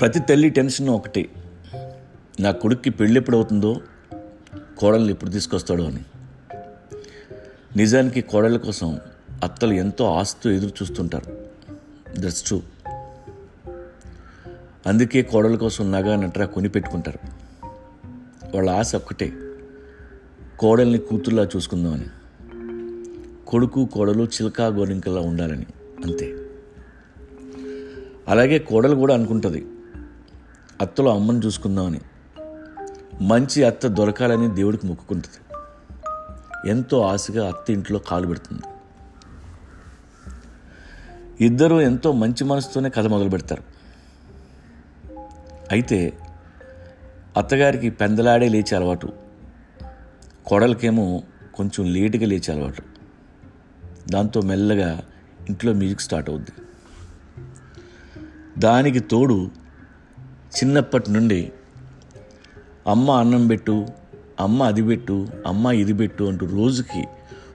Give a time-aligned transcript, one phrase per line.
[0.00, 1.28] ప్రతి తల్లి టెన్షన్ ఒకటే.
[2.40, 3.80] నా కొడుక్కి పెళ్ళి ఎప్పుడు అవుతుందో
[4.78, 6.04] కోడల్ని ఎప్పుడు తీసుకొస్తాడో అని.
[7.76, 9.00] నిజానికి కోడళ్ళ కోసం
[9.44, 11.48] అత్తలు ఎంతో ఆస్తు ఎదురు చూస్తుంటారు.
[12.18, 12.62] దట్స్ ట్రూ
[14.86, 17.18] అందుకే కోడల కోసం నగా నట్రా కొనిపెట్టుకుంటారు
[18.56, 19.32] వాళ్ళ ఆశ ఒక్కటే
[20.58, 22.06] కోడల్ని కూతుర్లా చూసుకుందామని
[23.46, 25.66] కొడుకు కోడలు చిలకా గోరింకలా ఉండాలని
[26.04, 26.36] అంతే.
[28.28, 29.66] అలాగే కోడలు కూడా అనుకుంటుంది.
[30.80, 32.00] అత్తలో అమ్మని చూసుకుందామని.
[33.20, 35.58] మంచి అత్త దొరకాలని దేవుడికి మొక్కుకుంటుంది.
[36.70, 38.62] ఎంతో ఆశగా అత్త ఇంట్లో కాలు పెడుతుంది.
[41.44, 43.62] ఇద్దరూ ఎంతో మంచి మనసుతోనే కథ మొదలు పెడతారు.
[45.70, 46.18] అయితే
[47.36, 49.12] అత్తగారికి పెందలాడే లేచే అలవాటు
[50.46, 51.22] కోడలకేమో
[51.54, 52.82] కొంచెం లేటుగా లేచే అలవాటు.
[54.10, 55.02] దాంతో మెల్లగా
[55.48, 56.50] ఇంట్లో మ్యూజిక్ స్టార్ట్ అవుద్ది.
[58.60, 59.59] దానికి తోడు
[60.50, 61.52] చిన్నప్పటి నుండి
[62.86, 63.86] అమ్మ అన్నం పెట్టు
[64.40, 67.04] అమ్మ అది పెట్టు అమ్మ ఇది పెట్టు అంటూ రోజుకి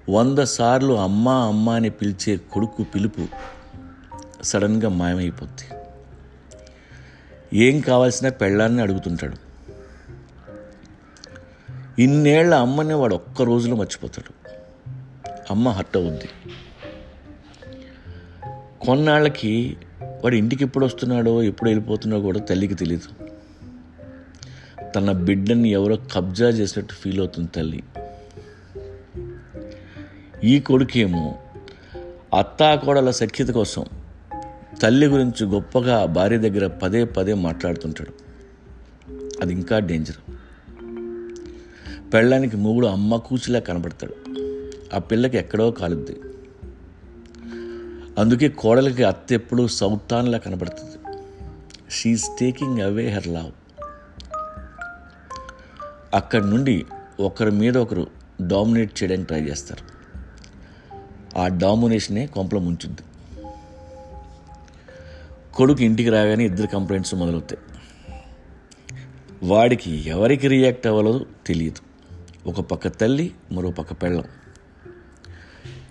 [0.09, 3.27] వంద సార్లు అమ్మ అమ్మ అని పిలిచే కొడుకు పిలుపు
[4.43, 5.75] సడన్గా మాయమైపోద్ది.
[7.53, 9.37] ఏం కావాల్సిన పెళ్ళాన్ని అడుగుతుంటాడు.
[12.01, 14.49] ఇన్నేళ్ళ అమ్మని వాడు ఒక్క రోజులో మర్చిపోతాడు.
[15.51, 16.29] అమ్మ హర్ట్ అవుద్ది.
[18.85, 19.77] కొన్నాళ్ళకి
[20.25, 23.25] వాడు ఇంటికి ఎప్పుడు వస్తున్నాడో ఎప్పుడు వెళ్ళిపోతున్నాడో కూడా తల్లికి తెలియదు
[24.91, 27.83] తన బిడ్డని ఎవరో కబ్జా చేసినట్టు ఫీల్ అవుతుంది తల్లి.
[30.43, 31.35] ఈ కొడుకేమో
[32.37, 33.85] అత్తాకోడల సఖ్యత కోసం
[34.81, 38.13] తల్లి గురించి గొప్పగా భార్య దగ్గర పదే పదే మాట్లాడుతుంటాడు.
[39.41, 40.31] అది ఇంకా డేంజర్.
[42.13, 44.15] పెళ్ళానికి మూగుడు అమ్మ కూచిలా కనబడతాడు.
[44.95, 46.19] ఆ పిల్లకి ఎక్కడో కాలుద్ది.
[48.19, 51.17] అందుకే కోడలికి అత్త ఎప్పుడూ సౌతాన్లా కనబడుతుంది.
[51.91, 53.51] She is taking away her love
[56.13, 56.85] అక్కడి నుండి
[57.19, 58.07] ఒకరి మీద ఒకరు
[58.47, 59.95] డామినేట్ చేయడానికి ట్రై చేస్తారు.
[61.39, 63.01] ఆ డామినేషనే కొంపల ముంచుద్ది.
[65.53, 67.61] కొడుకు ఇంటికి రాగానే ఇద్దరు కంప్లైంట్స్ మొదలవుతాయి.
[69.43, 71.81] వాడికి ఎవరికి రియాక్ట్ అవ్వాలో తెలియదు.
[72.49, 74.23] ఒక పక్క తల్లి మరో పక్క పెళ్ళం.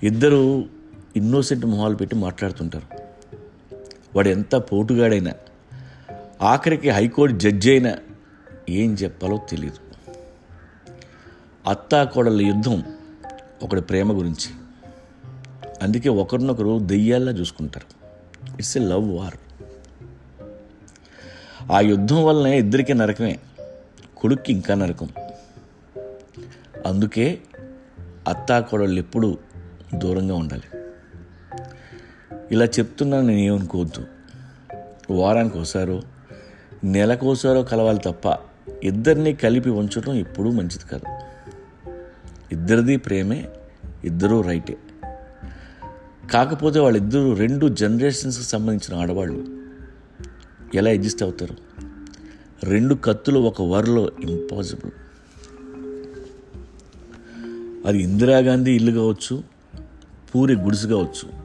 [0.02, 0.64] ఇద్దరు
[1.16, 2.98] ఇన్నోసెంట్ మొహాలు పెట్టి మాట్లాడుతుంటారు.
[4.16, 5.32] వాడు ఎంత పోటుగాడైనా
[6.42, 7.96] ఆఖరికి హైకోర్టు జడ్జి అయినా
[8.68, 9.76] ఏం చెప్పాలో తెలియదు
[11.66, 12.82] అత్తాకోడళ్ళ యుద్ధం
[13.62, 14.50] ఒకటి ప్రేమ గురించి.
[15.82, 18.04] అందుకే ఒకరినొకరు దెయ్యాల్లా చూసుకుంటారు.
[18.56, 19.34] ఇట్స్ ఎ లవ్ వార్
[21.72, 23.38] ఆ యుద్ధం వల్లనే ఇద్దరికి నరకమే
[24.16, 25.08] కొడుక్కి ఇంకా నరకం.
[26.86, 27.40] అందుకే
[28.28, 29.38] అత్తాకోడళ్ళు ఎప్పుడూ
[29.94, 30.62] దూరంగా ఉండాలి.
[32.52, 34.06] ఇలా చెప్తున్నాను నేను ఏమనుకోవద్దు.
[35.12, 36.02] వారానికి ఒకసారో
[36.84, 38.38] నెలకోసారో కలవాలి తప్ప
[38.82, 41.18] ఇద్దరిని కలిపి ఉంచడం ఎప్పుడూ మంచిది కాదు.
[42.52, 43.48] ఇద్దరిది ప్రేమే
[44.04, 44.76] ఇద్దరూ రైటే.
[46.32, 49.44] కాకపోతే వాళ్ళిద్దరూ రెండు జనరేషన్స్కి సంబంధించిన ఆడవాళ్ళు.
[50.74, 51.56] ఎలా అడ్జస్ట్ అవుతారు?
[52.64, 54.92] రెండు కత్తులు ఒక వరలో ఇంపాసిబుల్
[57.86, 59.42] అది ఇందిరాగాంధీ ఇల్లు కావచ్చు
[60.34, 61.43] పూరి గుడిసు కావచ్చు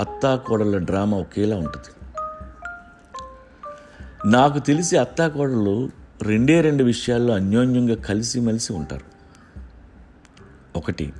[0.00, 1.90] అత్తాకోడళ్ళ డ్రామా ఒకేలా ఉంటుంది.
[4.30, 5.90] నాకు తెలిసి అత్తాకోడళ్ళు
[6.22, 9.04] రెండే రెండు విషయాల్లో అన్యోన్యంగా కలిసిమెలిసి ఉంటారు.
[10.78, 11.12] ఒకటి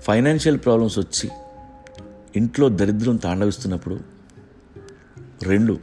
[0.00, 1.30] ఫైనాన్షియల్ ప్రాబ్లమ్స్ వచ్చి
[2.36, 4.00] ఇంట్లో దరిద్రం తాండవిస్తున్నప్పుడు.
[5.42, 5.78] రెండు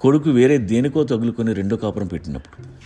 [0.00, 2.76] కొడుకు వేరే దేనికో తగులుకొని రెండో కాపురం పెట్టినప్పుడు.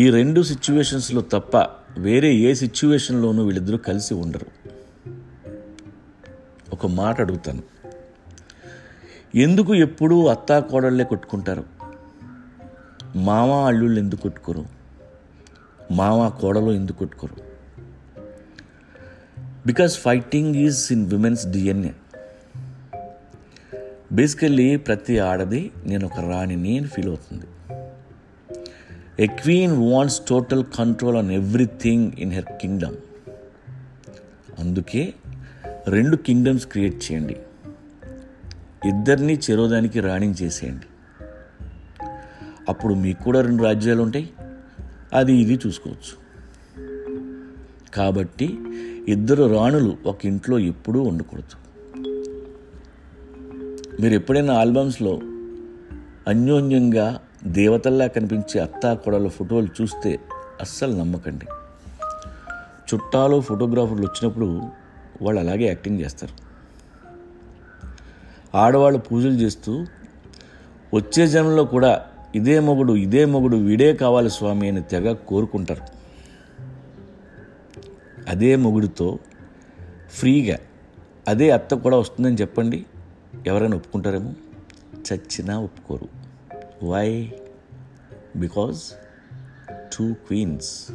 [0.00, 1.56] ఈ రెండు సిచ్యువేషన్స్లో తప్ప
[1.98, 4.46] వేరే ఏ సిచ్యువేషన్లోనూ వీళ్ళిద్దరూ కలిసి ఉండరు.
[6.72, 7.62] ఒక మాట అడుగుతాను.
[9.34, 11.64] ఎందుకు ఎప్పుడూ అత్తా కోడళ్ళే కొట్టుకుంటారు?
[13.16, 14.66] మామ అల్లుళ్ళు ఎందుకు కొట్టుకోరు?
[15.92, 17.36] మామ కోడలు ఎందుకు కొట్టుకోరు?
[19.66, 21.90] Because fighting is in women's DNA
[24.12, 27.46] basically ప్రతి ఆడది నేను ఒక రాణిని అని ఫీల్ అవుతుంది.
[29.20, 32.96] A queen wants total control on everything in her kingdom
[34.58, 35.14] అందుకే
[35.88, 37.36] రెండు కింగ్డమ్స్ క్రియేట్ చేయండి.
[38.88, 40.86] ఇద్దరిని చెరోదానికి రాణించేసేయండి.
[42.68, 44.30] అప్పుడు మీకు కూడా రెండు రాజ్యాలు ఉంటాయి.
[45.12, 46.28] అది ఇది చూసుకోవచ్చు.
[47.94, 48.58] కాబట్టి
[49.08, 51.68] ఇద్దరు రాణులు ఒక ఇంట్లో ఎప్పుడూ ఉండకూడదు.
[54.02, 55.20] మీరు ఎప్పుడైనా ఆల్బమ్స్లో
[56.28, 60.20] అన్యోన్యంగా దేవతల్లా కనిపించే అత్తా కొడల ఫోటోలు చూస్తే
[60.60, 61.46] అస్సలు నమ్మకండి.
[62.94, 64.62] చుట్టాలు ఫోటోగ్రాఫర్లు వచ్చినప్పుడు
[65.22, 66.48] వాళ్ళు అలాగే యాక్టింగ్ చేస్తారు.
[68.56, 69.86] ఆడవాళ్ళు పూజలు చేస్తూ
[70.94, 72.04] వచ్చే జన్మలో కూడా
[72.34, 75.82] ఇదే మొగుడు ఇదే మొగుడు వీడే కావాలి స్వామి అని తెగ కోరుకుంటారు.
[78.28, 79.18] అదే మొగుడితో
[80.10, 80.58] ఫ్రీగా
[81.28, 82.86] అదే అత్త కూడా వస్తుందని చెప్పండి.
[83.46, 84.34] ఎవరైనా ఒప్పుకుంటారేమో?
[85.12, 86.27] చచ్చినా ఒప్పుకోరు.
[86.80, 87.32] Why?
[88.38, 88.96] Because
[89.90, 90.92] two queens